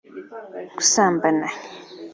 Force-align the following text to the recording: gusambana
gusambana 0.75 1.47